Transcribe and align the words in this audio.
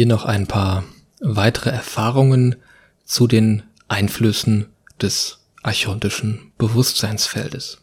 Hier 0.00 0.06
noch 0.06 0.24
ein 0.24 0.46
paar 0.46 0.84
weitere 1.20 1.68
Erfahrungen 1.68 2.56
zu 3.04 3.26
den 3.26 3.64
Einflüssen 3.86 4.70
des 4.98 5.44
archontischen 5.62 6.52
Bewusstseinsfeldes. 6.56 7.82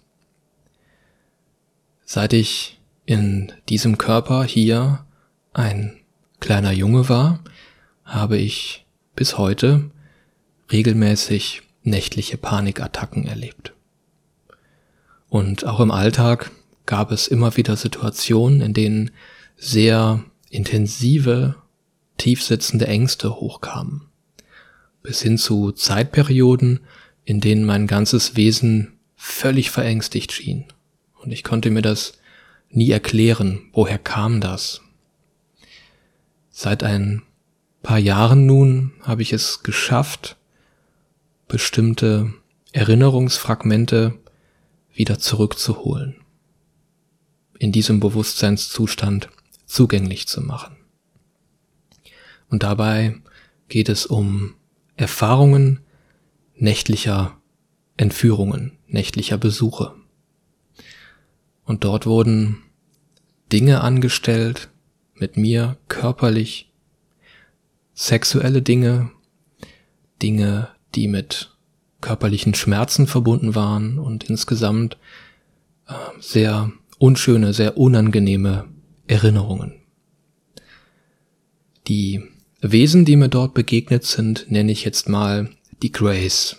Seit 2.06 2.34
ich 2.34 2.82
in 3.06 3.52
diesem 3.70 4.00
Körper 4.00 4.46
hier 4.46 5.06
ein 5.54 5.96
kleiner 6.40 6.72
Junge 6.72 7.08
war, 7.08 7.42
habe 8.04 8.38
ich 8.38 8.88
bis 9.16 9.38
heute 9.38 9.92
regelmäßig 10.72 11.62
nächtliche 11.84 12.38
Panikattacken 12.40 13.28
erlebt. 13.28 13.76
Und 15.30 15.68
auch 15.68 15.80
im 15.80 15.92
Alltag 15.92 16.50
gab 16.88 17.12
es 17.12 17.28
immer 17.28 17.58
wieder 17.58 17.76
Situationen, 17.76 18.62
in 18.62 18.74
denen 18.74 19.12
sehr 19.56 20.24
intensive, 20.50 21.58
tiefsitzende 22.18 22.88
Ängste 22.88 23.36
hochkamen. 23.36 24.08
Bis 25.04 25.22
hin 25.22 25.38
zu 25.38 25.72
Zeitperioden, 25.72 26.82
in 27.24 27.42
denen 27.42 27.64
mein 27.64 27.88
ganzes 27.88 28.36
Wesen 28.36 28.94
völlig 29.16 29.72
verängstigt 29.72 30.32
schien. 30.32 30.66
Und 31.22 31.32
ich 31.32 31.44
konnte 31.44 31.70
mir 31.72 31.82
das 31.82 32.14
nie 32.70 32.92
erklären, 32.92 33.70
woher 33.74 33.98
kam 33.98 34.42
das. 34.42 34.82
Seit 36.50 36.84
ein 36.84 37.24
paar 37.84 38.00
Jahren 38.00 38.46
nun 38.46 38.94
habe 39.02 39.22
ich 39.22 39.34
es 39.34 39.64
geschafft, 39.64 40.38
bestimmte 41.48 42.34
Erinnerungsfragmente 42.72 44.18
wieder 44.94 45.20
zurückzuholen, 45.20 46.16
in 47.60 47.72
diesem 47.72 48.00
Bewusstseinszustand 48.00 49.30
zugänglich 49.66 50.28
zu 50.28 50.42
machen. 50.42 50.77
Und 52.50 52.64
dabei 52.64 53.16
geht 53.68 53.90
es 53.90 54.06
um 54.06 54.56
Erfahrungen 54.96 55.82
nächtlicher 56.56 57.38
Entführungen, 57.98 58.78
nächtlicher 58.88 59.38
Besuche. 59.38 59.94
Und 61.66 61.84
dort 61.84 62.06
wurden 62.06 62.64
Dinge 63.52 63.82
angestellt 63.82 64.70
mit 65.16 65.36
mir 65.38 65.78
körperlich, 65.88 66.72
sexuelle 67.94 68.62
Dinge, 68.62 69.12
Dinge, 70.22 70.70
die 70.96 71.08
mit 71.08 71.56
körperlichen 72.02 72.54
Schmerzen 72.54 73.08
verbunden 73.08 73.56
waren 73.56 74.00
und 74.00 74.30
insgesamt 74.30 74.98
äh, 75.88 75.94
sehr 76.20 76.72
unschöne, 77.00 77.54
sehr 77.54 77.78
unangenehme 77.78 78.66
Erinnerungen. 79.08 79.74
Die 81.88 82.24
Wesen, 82.62 83.06
die 83.06 83.16
mir 83.16 83.30
dort 83.30 83.54
begegnet 83.54 84.04
sind, 84.04 84.50
nenne 84.50 84.72
ich 84.72 84.84
jetzt 84.84 85.10
mal 85.10 85.50
die 85.84 85.92
Grace. 85.92 86.58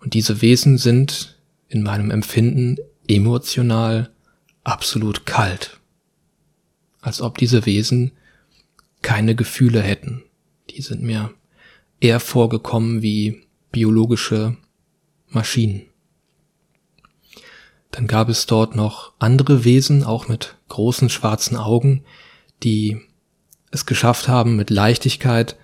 Und 0.00 0.14
diese 0.14 0.42
Wesen 0.42 0.78
sind 0.78 1.38
in 1.68 1.82
meinem 1.82 2.10
Empfinden 2.10 2.76
emotional 3.06 4.10
absolut 4.64 5.26
kalt. 5.26 5.78
Als 7.00 7.20
ob 7.20 7.38
diese 7.38 7.66
Wesen 7.66 8.12
keine 9.02 9.34
Gefühle 9.34 9.80
hätten. 9.80 10.24
Die 10.70 10.82
sind 10.82 11.02
mir 11.02 11.32
eher 12.00 12.20
vorgekommen 12.20 13.02
wie 13.02 13.46
biologische 13.70 14.56
Maschinen. 15.28 15.82
Dann 17.90 18.06
gab 18.06 18.28
es 18.28 18.46
dort 18.46 18.76
noch 18.76 19.12
andere 19.18 19.64
Wesen, 19.64 20.04
auch 20.04 20.28
mit 20.28 20.56
großen 20.68 21.10
schwarzen 21.10 21.56
Augen, 21.56 22.04
die 22.62 23.00
es 23.70 23.86
geschafft 23.86 24.28
haben, 24.28 24.56
mit 24.56 24.70
Leichtigkeit 24.70 25.56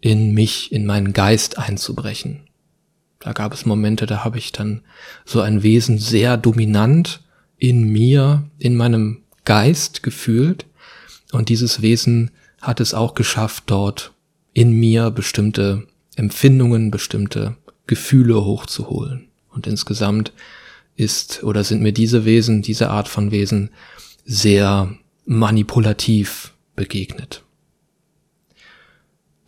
in 0.00 0.32
mich, 0.32 0.72
in 0.72 0.84
meinen 0.86 1.12
Geist 1.12 1.58
einzubrechen. 1.58 2.40
Da 3.20 3.32
gab 3.32 3.54
es 3.54 3.66
Momente, 3.66 4.06
da 4.06 4.24
habe 4.24 4.38
ich 4.38 4.50
dann 4.50 4.82
so 5.24 5.40
ein 5.40 5.62
Wesen 5.62 5.98
sehr 5.98 6.36
dominant 6.36 7.20
in 7.56 7.84
mir, 7.84 8.50
in 8.58 8.76
meinem 8.76 9.22
Geist 9.44 10.02
gefühlt. 10.02 10.66
Und 11.30 11.48
dieses 11.48 11.82
Wesen 11.82 12.32
hat 12.60 12.80
es 12.80 12.94
auch 12.94 13.14
geschafft, 13.14 13.64
dort 13.68 14.12
in 14.52 14.72
mir 14.72 15.10
bestimmte 15.10 15.86
Empfindungen, 16.16 16.90
bestimmte 16.90 17.56
Gefühle 17.86 18.44
hochzuholen. 18.44 19.28
Und 19.50 19.66
insgesamt 19.66 20.32
ist 20.96 21.42
oder 21.42 21.64
sind 21.64 21.82
mir 21.82 21.92
diese 21.92 22.24
Wesen, 22.24 22.62
diese 22.62 22.90
Art 22.90 23.08
von 23.08 23.30
Wesen 23.30 23.70
sehr 24.24 24.96
manipulativ 25.24 26.52
begegnet. 26.74 27.42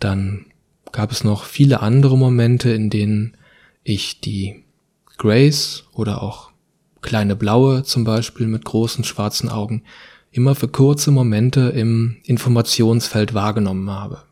Dann 0.00 0.46
gab 0.92 1.10
es 1.12 1.24
noch 1.24 1.44
viele 1.44 1.80
andere 1.80 2.16
Momente, 2.16 2.70
in 2.70 2.90
denen 2.90 3.36
ich 3.82 4.20
die 4.20 4.64
Grace 5.18 5.84
oder 5.92 6.22
auch 6.22 6.50
kleine 7.02 7.36
Blaue 7.36 7.82
zum 7.82 8.04
Beispiel 8.04 8.46
mit 8.46 8.64
großen 8.64 9.04
schwarzen 9.04 9.48
Augen 9.48 9.82
immer 10.30 10.54
für 10.54 10.68
kurze 10.68 11.10
Momente 11.10 11.68
im 11.70 12.16
Informationsfeld 12.24 13.34
wahrgenommen 13.34 13.90
habe. 13.90 14.22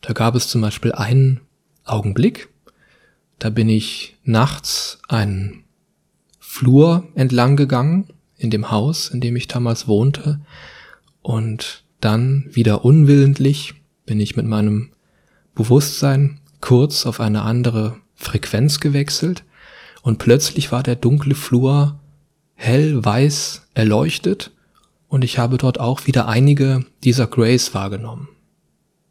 Da 0.00 0.12
gab 0.12 0.34
es 0.34 0.48
zum 0.48 0.60
Beispiel 0.60 0.92
einen 0.92 1.40
Augenblick, 1.84 2.48
da 3.38 3.50
bin 3.50 3.68
ich 3.68 4.16
nachts 4.24 4.98
einen 5.08 5.64
Flur 6.40 7.08
entlang 7.14 7.56
gegangen 7.56 8.08
in 8.36 8.50
dem 8.50 8.70
Haus, 8.70 9.08
in 9.08 9.20
dem 9.20 9.36
ich 9.36 9.48
damals 9.48 9.86
wohnte, 9.86 10.40
und 11.22 11.84
dann 12.00 12.46
wieder 12.50 12.84
unwillentlich 12.84 13.74
bin 14.06 14.20
ich 14.20 14.36
mit 14.36 14.46
meinem 14.46 14.90
Bewusstsein 15.54 16.40
kurz 16.60 17.06
auf 17.06 17.20
eine 17.20 17.42
andere 17.42 17.96
Frequenz 18.14 18.80
gewechselt 18.80 19.44
und 20.02 20.18
plötzlich 20.18 20.72
war 20.72 20.82
der 20.82 20.96
dunkle 20.96 21.34
Flur 21.34 21.98
hell 22.54 23.04
weiß 23.04 23.68
erleuchtet 23.74 24.50
und 25.08 25.24
ich 25.24 25.38
habe 25.38 25.58
dort 25.58 25.80
auch 25.80 26.06
wieder 26.06 26.28
einige 26.28 26.84
dieser 27.02 27.26
Grays 27.26 27.74
wahrgenommen. 27.74 28.28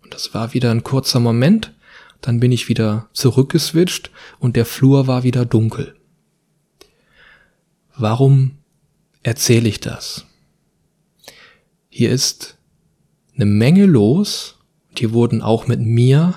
Und 0.02 0.14
das 0.14 0.34
war 0.34 0.54
wieder 0.54 0.72
ein 0.72 0.84
kurzer 0.84 1.20
Moment, 1.20 1.74
dann 2.22 2.40
bin 2.40 2.52
ich 2.52 2.70
wieder 2.70 3.10
zurückgeswitcht 3.14 4.12
und 4.40 4.56
der 4.56 4.66
Flur 4.66 5.08
war 5.08 5.24
wieder 5.24 5.46
dunkel. 5.46 5.96
Warum 7.96 8.58
erzähle 9.22 9.70
ich 9.70 9.80
das? 9.80 10.26
Hier 11.90 12.12
ist 12.12 12.58
eine 13.36 13.46
Menge 13.46 13.86
los, 13.86 14.58
hier 15.00 15.14
wurden 15.14 15.42
auch 15.42 15.68
mit 15.68 15.80
mir 15.80 16.36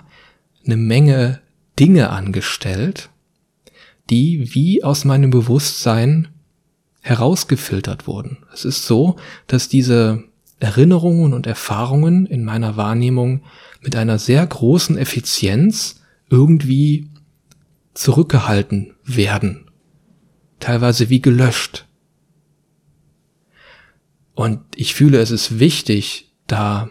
eine 0.65 0.77
Menge 0.77 1.41
Dinge 1.78 2.11
angestellt, 2.11 3.11
die 4.11 4.55
wie 4.55 4.83
aus 4.83 5.05
meinem 5.05 5.31
Bewusstsein 5.31 6.28
herausgefiltert 7.00 8.06
wurden. 8.06 8.39
Es 8.53 8.65
ist 8.65 8.87
so, 8.87 9.17
dass 9.47 9.69
diese 9.69 10.25
Erinnerungen 10.59 11.34
und 11.34 11.47
Erfahrungen 11.47 12.27
in 12.27 12.44
meiner 12.44 12.77
Wahrnehmung 12.77 13.43
mit 13.81 13.94
einer 13.94 14.19
sehr 14.19 14.44
großen 14.47 14.97
Effizienz 14.97 16.03
irgendwie 16.31 17.09
zurückgehalten 17.94 18.94
werden. 19.05 19.71
Teilweise 20.59 21.11
wie 21.11 21.21
gelöscht. 21.21 21.87
Und 24.34 24.61
ich 24.75 24.94
fühle, 24.94 25.19
es 25.19 25.31
ist 25.31 25.59
wichtig, 25.59 26.33
da 26.47 26.91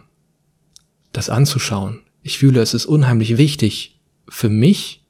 das 1.16 1.30
anzuschauen. 1.30 2.02
Ich 2.24 2.38
fühle, 2.38 2.62
es 2.62 2.74
ist 2.74 2.86
unheimlich 2.86 3.38
wichtig 3.38 4.00
für 4.28 4.50
mich, 4.50 5.04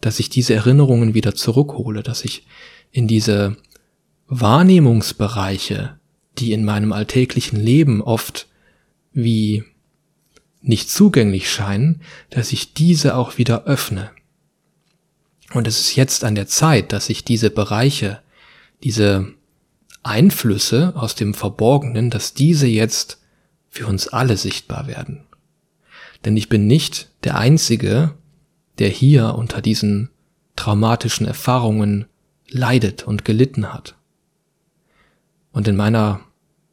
dass 0.00 0.20
ich 0.20 0.28
diese 0.28 0.54
Erinnerungen 0.54 1.14
wieder 1.14 1.34
zurückhole, 1.34 2.02
dass 2.02 2.24
ich 2.24 2.46
in 2.90 3.08
diese 3.08 3.56
Wahrnehmungsbereiche, 4.28 5.98
die 6.38 6.52
in 6.52 6.64
meinem 6.64 6.92
alltäglichen 6.92 7.58
Leben 7.58 8.02
oft 8.02 8.46
wie 9.12 9.64
nicht 10.60 10.90
zugänglich 10.90 11.50
scheinen, 11.50 12.02
dass 12.30 12.52
ich 12.52 12.74
diese 12.74 13.16
auch 13.16 13.38
wieder 13.38 13.64
öffne. 13.64 14.10
Und 15.52 15.66
es 15.66 15.80
ist 15.80 15.96
jetzt 15.96 16.24
an 16.24 16.34
der 16.34 16.46
Zeit, 16.46 16.92
dass 16.92 17.08
ich 17.08 17.24
diese 17.24 17.50
Bereiche, 17.50 18.20
diese 18.82 19.32
Einflüsse 20.02 20.92
aus 20.94 21.14
dem 21.14 21.34
Verborgenen, 21.34 22.10
dass 22.10 22.34
diese 22.34 22.66
jetzt 22.66 23.18
für 23.78 23.86
uns 23.86 24.08
alle 24.08 24.36
sichtbar 24.36 24.88
werden. 24.88 25.20
Denn 26.24 26.36
ich 26.36 26.48
bin 26.48 26.66
nicht 26.66 27.10
der 27.22 27.38
Einzige, 27.38 28.14
der 28.80 28.88
hier 28.88 29.36
unter 29.36 29.62
diesen 29.62 30.10
traumatischen 30.56 31.26
Erfahrungen 31.26 32.06
leidet 32.48 33.04
und 33.04 33.24
gelitten 33.24 33.72
hat. 33.72 33.94
Und 35.52 35.68
in 35.68 35.76
meiner 35.76 36.20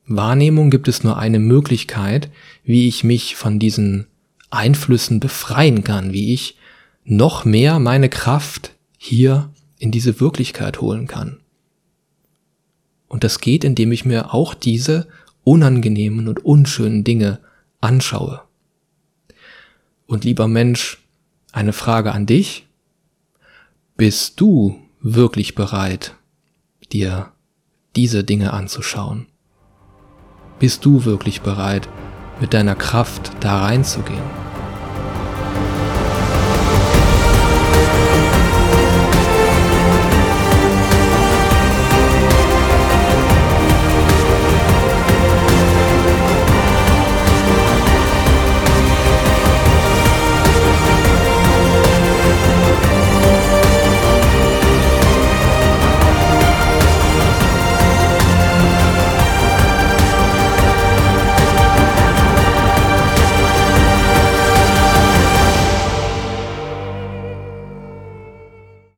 Wahrnehmung 0.08 0.72
gibt 0.72 0.88
es 0.88 1.04
nur 1.04 1.18
eine 1.20 1.38
Möglichkeit, 1.38 2.32
wie 2.64 2.88
ich 2.88 3.04
mich 3.04 3.36
von 3.36 3.60
diesen 3.60 4.08
Einflüssen 4.50 5.20
befreien 5.20 5.84
kann, 5.84 6.12
wie 6.12 6.34
ich 6.34 6.58
noch 7.04 7.46
mehr 7.46 7.78
meine 7.78 8.10
Kraft 8.10 8.74
hier 8.98 9.54
in 9.78 9.92
diese 9.92 10.20
Wirklichkeit 10.20 10.82
holen 10.82 11.06
kann. 11.06 11.38
Und 13.08 13.24
das 13.24 13.40
geht, 13.42 13.64
indem 13.64 13.92
ich 13.92 14.06
mir 14.06 14.34
auch 14.34 14.56
diese 14.56 15.08
unangenehmen 15.46 16.28
und 16.28 16.44
unschönen 16.44 17.06
Dinge 17.06 17.40
anschaue. 17.80 18.42
Und 20.08 20.26
lieber 20.26 20.50
Mensch, 20.50 20.98
eine 21.54 21.72
Frage 21.72 22.12
an 22.12 22.26
dich. 22.26 22.68
Bist 23.96 24.42
du 24.42 24.78
wirklich 25.00 25.56
bereit, 25.56 26.16
dir 26.92 27.32
diese 27.96 28.26
Dinge 28.26 28.52
anzuschauen? 28.52 29.28
Bist 30.60 30.84
du 30.84 31.06
wirklich 31.06 31.42
bereit, 31.42 31.88
mit 32.42 32.54
deiner 32.54 32.76
Kraft 32.76 33.32
da 33.40 33.62
reinzugehen? 33.62 34.45